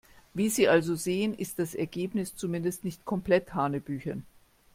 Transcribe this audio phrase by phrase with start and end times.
[0.33, 4.25] Wie Sie also sehen, ist das Ergebnis zumindest nicht komplett hanebüchen.